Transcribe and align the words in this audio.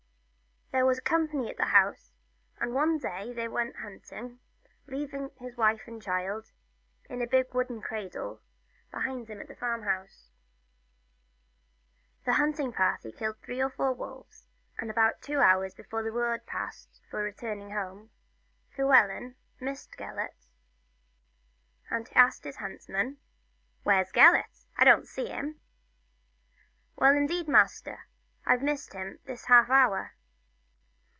There 0.73 0.85
was 0.85 1.01
company 1.01 1.49
at 1.49 1.57
the 1.57 1.65
house, 1.65 2.13
and 2.57 2.73
one 2.73 2.97
day 2.97 3.33
they 3.33 3.49
went 3.49 3.75
hunting, 3.75 4.39
leaving 4.87 5.29
his 5.37 5.57
wife 5.57 5.81
and 5.85 5.99
the 6.01 6.05
child, 6.05 6.53
in 7.09 7.21
a 7.21 7.27
big 7.27 7.53
wooden 7.53 7.81
cradle, 7.81 8.39
behind 8.89 9.27
him 9.29 9.41
at 9.41 9.49
the 9.49 9.55
farm 9.55 9.83
house. 9.83 10.29
The 12.23 12.33
hunting 12.35 12.71
party 12.71 13.11
killed 13.11 13.39
three 13.41 13.59
or 13.61 13.69
four 13.69 13.91
wolves, 13.91 14.47
and 14.77 14.89
about 14.89 15.21
two 15.21 15.39
hours 15.41 15.73
before 15.75 16.03
the 16.03 16.13
word 16.13 16.45
passed 16.45 17.01
for 17.09 17.21
returning 17.21 17.71
home, 17.71 18.11
Llewellyn 18.77 19.35
missed 19.59 19.97
Gelert, 19.97 20.47
and 21.89 22.07
he 22.07 22.15
asked 22.15 22.45
his 22.45 22.55
huntsmen: 22.55 23.17
"Where's 23.83 24.13
Gelert? 24.13 24.65
I 24.77 24.85
don't 24.85 25.05
see 25.07 25.25
him."" 25.27 25.59
Well, 26.95 27.13
indeed, 27.13 27.49
master, 27.49 28.05
I 28.45 28.55
Ve 28.55 28.63
missed 28.63 28.93
him 28.93 29.19
this 29.25 29.45
half 29.45 29.69
hour." 29.69 30.13